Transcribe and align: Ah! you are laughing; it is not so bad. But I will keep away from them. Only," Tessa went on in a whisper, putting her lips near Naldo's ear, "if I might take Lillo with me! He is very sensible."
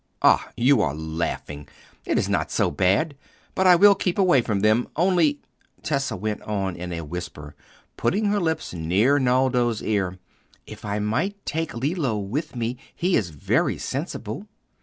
Ah! 0.23 0.49
you 0.57 0.81
are 0.81 0.95
laughing; 0.95 1.67
it 2.05 2.17
is 2.17 2.27
not 2.27 2.49
so 2.49 2.71
bad. 2.71 3.15
But 3.53 3.67
I 3.67 3.75
will 3.75 3.93
keep 3.93 4.17
away 4.17 4.41
from 4.41 4.61
them. 4.61 4.87
Only," 4.95 5.41
Tessa 5.83 6.15
went 6.15 6.41
on 6.41 6.75
in 6.75 6.91
a 6.91 7.01
whisper, 7.05 7.55
putting 7.97 8.25
her 8.25 8.39
lips 8.39 8.73
near 8.73 9.19
Naldo's 9.19 9.83
ear, 9.83 10.17
"if 10.65 10.83
I 10.83 10.97
might 10.97 11.45
take 11.45 11.75
Lillo 11.75 12.17
with 12.17 12.55
me! 12.55 12.77
He 12.95 13.15
is 13.15 13.29
very 13.29 13.77
sensible." 13.77 14.47